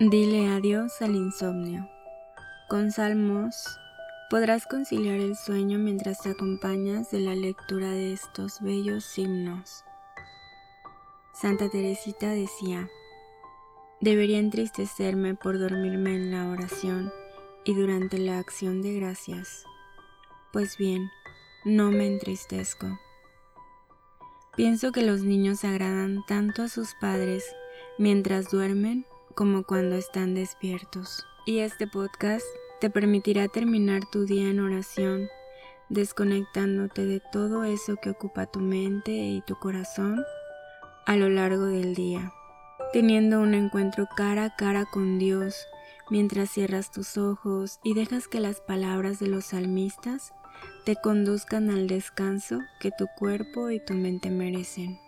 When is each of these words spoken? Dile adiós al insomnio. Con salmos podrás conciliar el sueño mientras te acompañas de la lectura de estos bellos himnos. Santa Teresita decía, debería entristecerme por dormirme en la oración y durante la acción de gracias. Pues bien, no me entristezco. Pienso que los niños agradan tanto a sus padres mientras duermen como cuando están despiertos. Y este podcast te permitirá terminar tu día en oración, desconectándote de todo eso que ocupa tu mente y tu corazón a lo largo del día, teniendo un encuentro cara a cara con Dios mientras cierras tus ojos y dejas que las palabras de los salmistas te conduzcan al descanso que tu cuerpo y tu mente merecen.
Dile 0.00 0.48
adiós 0.48 1.00
al 1.02 1.14
insomnio. 1.14 1.88
Con 2.68 2.90
salmos 2.90 3.78
podrás 4.28 4.66
conciliar 4.66 5.20
el 5.20 5.36
sueño 5.36 5.78
mientras 5.78 6.20
te 6.20 6.30
acompañas 6.30 7.12
de 7.12 7.20
la 7.20 7.36
lectura 7.36 7.90
de 7.90 8.12
estos 8.12 8.60
bellos 8.60 9.16
himnos. 9.16 9.84
Santa 11.32 11.68
Teresita 11.68 12.30
decía, 12.30 12.88
debería 14.00 14.40
entristecerme 14.40 15.36
por 15.36 15.60
dormirme 15.60 16.16
en 16.16 16.32
la 16.32 16.48
oración 16.48 17.12
y 17.64 17.74
durante 17.74 18.18
la 18.18 18.40
acción 18.40 18.82
de 18.82 18.94
gracias. 18.94 19.64
Pues 20.52 20.76
bien, 20.76 21.08
no 21.64 21.92
me 21.92 22.08
entristezco. 22.08 22.98
Pienso 24.56 24.90
que 24.90 25.02
los 25.02 25.20
niños 25.20 25.62
agradan 25.62 26.26
tanto 26.26 26.64
a 26.64 26.68
sus 26.68 26.94
padres 26.94 27.44
mientras 27.96 28.50
duermen 28.50 29.06
como 29.34 29.64
cuando 29.64 29.96
están 29.96 30.34
despiertos. 30.34 31.26
Y 31.46 31.58
este 31.58 31.86
podcast 31.86 32.44
te 32.80 32.90
permitirá 32.90 33.48
terminar 33.48 34.02
tu 34.10 34.24
día 34.24 34.48
en 34.48 34.60
oración, 34.60 35.28
desconectándote 35.88 37.04
de 37.04 37.20
todo 37.32 37.64
eso 37.64 37.96
que 37.96 38.10
ocupa 38.10 38.46
tu 38.46 38.60
mente 38.60 39.12
y 39.12 39.42
tu 39.42 39.56
corazón 39.56 40.24
a 41.06 41.16
lo 41.16 41.28
largo 41.28 41.66
del 41.66 41.94
día, 41.94 42.32
teniendo 42.92 43.40
un 43.40 43.54
encuentro 43.54 44.06
cara 44.16 44.44
a 44.44 44.56
cara 44.56 44.86
con 44.86 45.18
Dios 45.18 45.54
mientras 46.10 46.50
cierras 46.50 46.90
tus 46.90 47.16
ojos 47.16 47.80
y 47.82 47.94
dejas 47.94 48.28
que 48.28 48.40
las 48.40 48.60
palabras 48.60 49.18
de 49.18 49.28
los 49.28 49.46
salmistas 49.46 50.32
te 50.84 50.96
conduzcan 50.96 51.70
al 51.70 51.86
descanso 51.86 52.60
que 52.80 52.90
tu 52.96 53.06
cuerpo 53.18 53.70
y 53.70 53.84
tu 53.84 53.94
mente 53.94 54.30
merecen. 54.30 55.03